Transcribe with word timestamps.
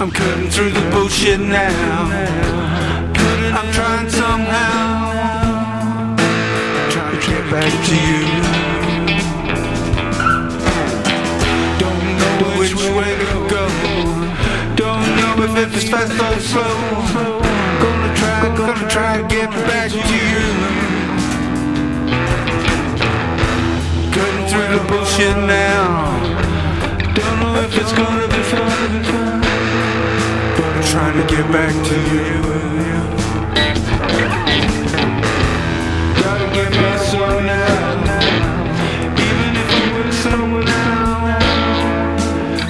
I'm 0.00 0.10
cutting 0.10 0.50
through 0.50 0.70
the 0.70 0.80
bullshit 0.90 1.38
now. 1.38 2.08
I'm 3.56 3.72
trying 3.72 4.10
somehow. 4.10 6.16
Trying 6.90 7.20
to 7.20 7.26
get 7.30 7.48
back 7.48 7.70
to 7.86 7.94
you. 7.94 8.26
Don't 11.78 12.04
know 12.18 12.34
which 12.58 12.74
way 12.74 13.14
to 13.22 13.46
go. 13.48 13.68
Don't 14.74 15.06
know 15.16 15.44
if 15.44 15.54
it's 15.76 15.88
fast 15.88 16.20
or 16.20 16.40
slow. 16.40 16.76
Gonna 17.80 18.10
try, 18.16 18.48
gonna 18.56 18.88
try 18.90 19.18
to 19.22 19.28
get 19.28 19.48
back 19.68 19.90
to 19.92 19.96
you. 19.96 20.40
Cutting 24.10 24.46
through 24.48 24.70
the 24.76 24.82
bullshit 24.88 25.36
now. 25.46 26.18
Don't 27.14 27.38
know 27.40 27.54
if 27.62 27.78
it's 27.78 27.92
gonna 27.92 28.26
be 28.26 28.42
fun. 28.42 29.43
I'm 30.94 31.00
trying 31.00 31.26
to 31.26 31.34
get 31.34 31.46
back 31.50 31.74
to 31.88 31.94
you. 32.14 32.22
Gotta 36.22 36.46
get 36.54 36.70
soul 37.00 37.40
now. 37.42 37.98
Even 39.26 39.56
if 39.58 39.70
I'm 39.74 39.90
now. 40.62 41.34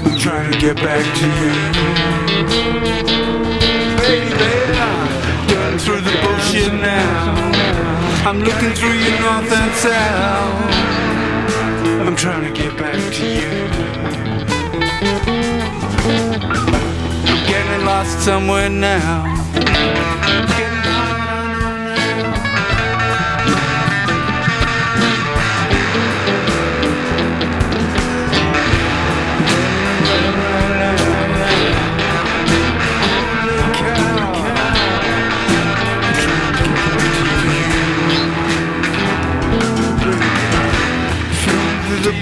I'm 0.06 0.16
trying 0.18 0.50
to 0.50 0.58
get 0.58 0.76
back 0.76 1.04
to 1.18 1.26
you. 1.38 1.52
Baby, 4.00 4.32
done 5.52 5.78
through 5.78 6.00
the 6.00 6.16
bullshit 6.22 6.72
now. 6.72 7.34
I'm 8.26 8.38
looking 8.40 8.72
through 8.72 8.94
your 9.04 9.20
north 9.20 9.52
and 9.52 9.74
south. 9.74 11.03
Somewhere 18.24 18.70
now. 18.70 19.34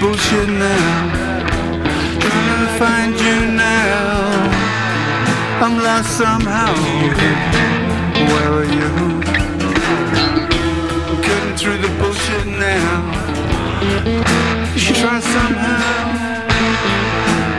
Bullshit 0.01 0.49
now. 0.49 0.82
I'm 5.95 6.03
somehow. 6.05 6.73
Where 8.31 8.51
are 8.51 8.65
you? 8.65 9.21
Cutting 11.21 11.55
through 11.55 11.77
the 11.85 11.89
bullshit 11.99 12.47
now. 12.47 12.95
You 14.73 14.95
try 14.95 15.19
somehow. 15.19 16.09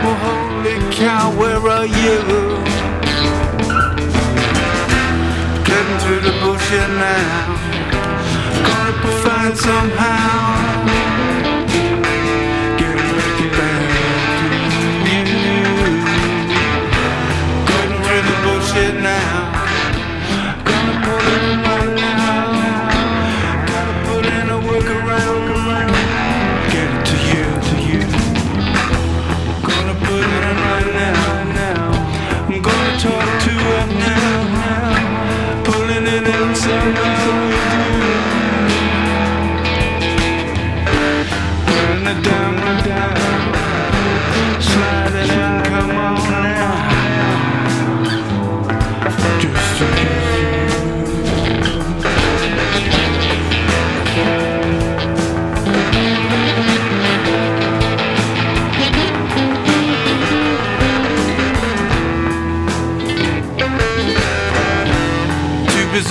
Well, 0.03 0.19
holy 0.27 0.77
cow, 0.93 1.31
where 1.39 1.62
are 1.77 1.87
you? 1.87 2.19
Cutting 5.69 5.99
through 6.03 6.23
the 6.28 6.34
bullshit 6.41 6.91
now. 6.91 7.55
Gonna 8.67 9.23
find 9.23 9.56
somehow. 9.56 10.34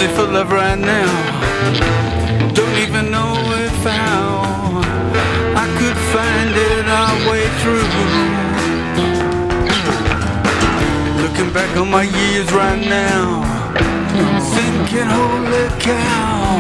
Busy 0.04 0.16
for 0.16 0.28
love 0.28 0.52
right 0.52 0.78
now. 0.78 1.12
Don't 2.54 2.78
even 2.78 3.10
know 3.10 3.34
if 3.68 3.84
how 3.86 4.82
I 5.56 5.66
could 5.80 5.98
find 6.12 6.52
it 6.72 6.86
our 7.00 7.16
way 7.30 7.48
through. 7.62 7.88
Looking 11.24 11.54
back 11.54 11.78
on 11.78 11.90
my 11.90 12.04
years 12.04 12.52
right 12.52 12.82
now, 12.86 13.44
thinking, 14.56 15.08
holy 15.08 15.70
cow, 15.80 16.60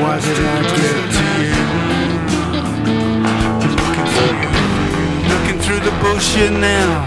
why 0.00 0.20
did 0.20 0.38
I 0.38 0.62
get 0.78 1.02
to 1.18 1.26
you? 1.48 1.62
Looking 3.82 4.08
through, 4.14 4.36
looking 5.32 5.58
through 5.58 5.82
the 5.90 5.94
bullshit 6.00 6.52
now, 6.52 7.04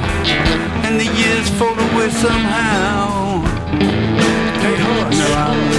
and 0.84 1.00
the 1.00 1.06
years 1.06 1.50
fall 1.52 1.80
away 1.80 2.10
somehow. 2.10 3.47
嗯 5.38 5.77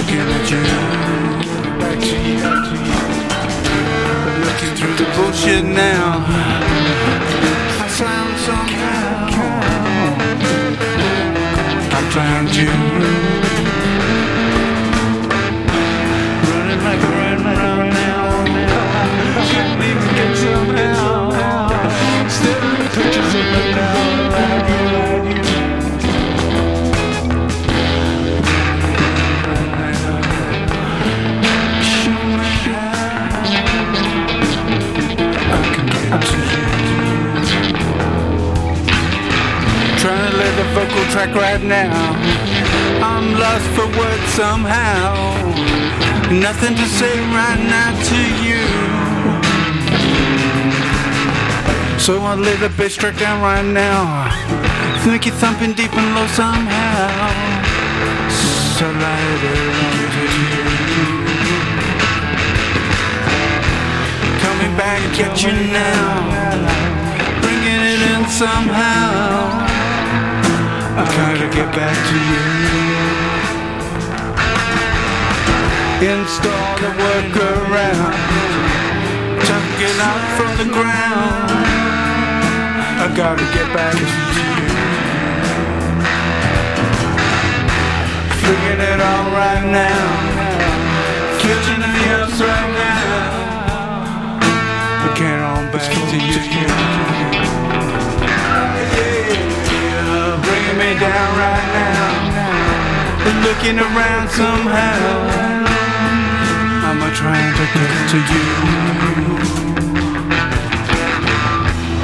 vocal 40.79 41.03
track 41.11 41.35
right 41.35 41.61
now. 41.61 41.91
I'm 43.03 43.27
lost 43.43 43.67
for 43.75 43.87
words 43.99 44.27
somehow. 44.39 45.11
Nothing 46.31 46.73
to 46.75 46.85
say 46.99 47.19
right 47.35 47.61
now 47.75 47.89
to 48.11 48.19
you. 48.45 48.63
So 51.99 52.21
I'll 52.21 52.37
lay 52.37 52.55
the 52.55 52.69
bass 52.77 52.95
track 52.95 53.17
down 53.17 53.41
right 53.41 53.65
now. 53.65 54.31
Make 55.05 55.27
it 55.27 55.33
thumping 55.33 55.73
deep 55.73 55.93
and 55.93 56.15
low 56.15 56.27
somehow. 56.27 57.27
So 58.77 58.85
light 59.03 59.41
it 59.51 59.59
on 59.83 59.97
to 60.15 60.25
you. 60.47 60.63
Coming 64.45 64.73
back 64.79 65.01
at 65.25 65.35
you 65.43 65.53
now. 65.75 66.07
Bringing 67.43 67.81
it 67.91 68.01
in 68.11 68.23
somehow. 68.29 69.68
I 70.99 71.05
gotta 71.15 71.47
get 71.55 71.69
back 71.73 71.95
to 72.09 72.17
you. 72.29 72.43
Install 76.11 76.71
the 76.83 76.91
workaround. 76.99 78.15
Tuck 79.47 79.79
it 79.79 79.97
out 80.09 80.23
from 80.35 80.51
the 80.57 80.67
ground. 80.73 81.51
I 82.99 83.07
gotta 83.15 83.47
get 83.55 83.67
back 83.73 83.93
to 83.95 83.99
you. 84.35 84.51
Figuring 88.41 88.81
it 88.93 88.99
out 88.99 89.31
right 89.31 89.65
now. 89.71 90.38
Looking 103.59 103.79
around 103.79 104.29
somehow. 104.29 104.99
I'm 106.87 107.01
a 107.01 107.11
trying 107.13 107.53
to 107.59 107.65
get 107.75 107.91
to 108.11 108.17
you. 108.31 108.43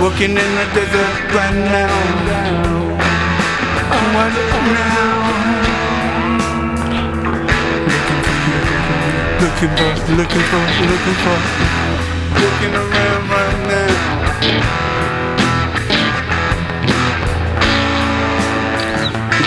Walking 0.01 0.35
in 0.35 0.35
the 0.35 0.65
desert 0.75 1.15
right 1.33 1.55
now. 1.55 1.95
I'm 3.95 4.07
wondering 4.15 4.67
now. 4.75 5.07
Looking 9.39 9.71
for 9.77 9.91
you. 9.95 10.15
Looking 10.19 10.45
for, 10.51 10.63
looking 10.83 10.91
for, 10.91 10.91
looking 10.91 11.17
for, 11.23 11.39
looking 12.43 12.73
around 12.83 13.23
right 13.31 13.59
now. 13.71 13.91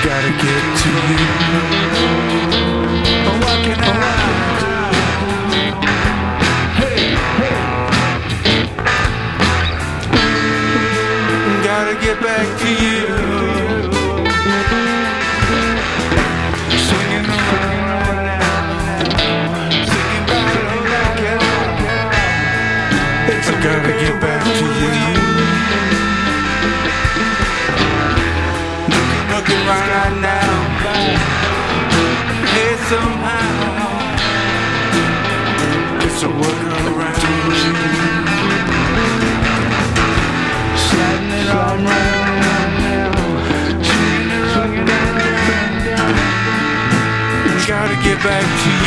Gotta 0.04 0.30
get 0.30 0.62
to 0.78 0.88
you. 1.22 1.27
Somehow 32.88 34.00
it's 36.06 36.22
a 36.22 36.26
workaround. 36.26 37.20
Sliding 40.84 41.32
it 41.40 41.48
all 41.50 41.76
around. 41.84 42.18
Gotta 47.66 47.96
get 48.02 48.18
back 48.24 48.46
to 48.62 48.70
you. 48.70 48.77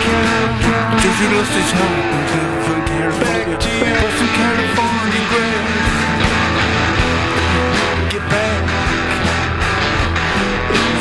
Jojo 0.00 1.26
lost 1.36 1.52
his 1.52 1.70
home, 1.76 2.00
heart 2.08 2.20
until 2.20 2.50
from 2.64 2.80
California, 2.88 3.56
for 4.00 4.10
some 4.18 4.32
California 4.40 5.22
grass. 5.30 5.90
Get 8.12 8.24
back, 8.32 8.60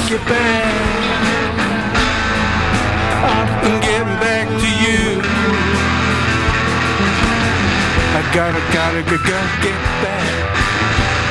get 0.10 0.24
back. 0.28 0.90
I'm 3.30 3.80
getting 3.82 4.18
back 4.20 4.48
to 4.48 4.70
you. 4.84 5.22
I 8.12 8.22
gotta, 8.34 8.62
gotta, 8.74 9.02
gotta 9.04 9.56
get 9.64 9.80
back. 10.04 10.28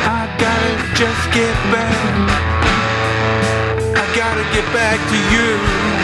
I 0.09 0.25
gotta 0.41 0.73
just 0.97 1.25
get 1.33 1.57
back. 1.73 1.97
I 3.93 4.05
gotta 4.17 4.45
get 4.55 4.67
back 4.73 4.99
to 5.11 5.19
you. 5.35 5.98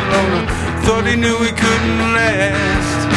Thought 0.00 0.06
he 0.06 0.06
was 0.06 0.06
a 0.06 0.06
loner, 0.12 0.46
thought 0.84 1.06
he 1.06 1.16
knew 1.16 1.38
he 1.42 1.50
couldn't 1.50 2.12
last. 2.14 3.08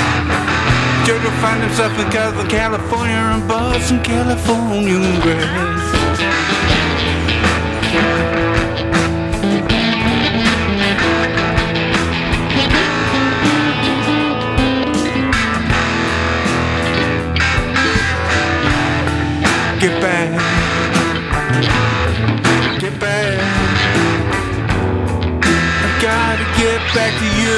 Jojo 1.06 1.32
found 1.42 1.62
himself 1.64 1.98
in 2.00 2.12
Southern 2.12 2.48
California 2.48 3.16
and 3.16 3.48
bought 3.48 3.82
some 3.82 4.02
Californian 4.04 5.20
grass. 5.22 5.92
Get 19.80 20.02
back. 20.02 20.42
Get 26.82 26.96
back 26.96 27.14
to 27.20 27.26
you. 27.42 27.58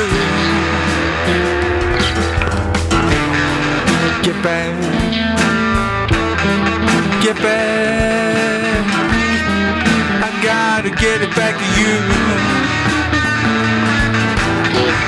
Get 4.24 4.44
back. 4.44 4.72
Get 7.24 7.38
back. 7.38 8.86
I 10.24 10.30
gotta 10.44 10.90
get 10.90 11.22
it 11.22 11.36
back 11.36 11.56
to 11.58 11.68
you. 11.80 11.94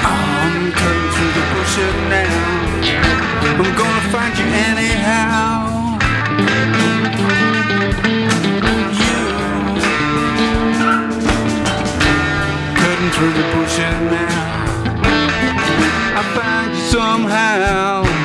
I'm 0.06 0.72
cutting 0.72 1.10
through 1.14 1.34
the 1.38 1.44
bullshit 1.52 1.96
now. 2.10 2.56
I'm 3.60 3.76
gonna 3.76 4.12
find 4.12 4.38
you 4.38 4.45
cutting 13.06 13.20
through 13.20 13.34
the 13.34 13.48
bushes 13.56 13.80
now. 14.12 14.96
I 16.18 16.24
find 16.36 16.76
you 16.76 16.82
somehow. 16.82 18.25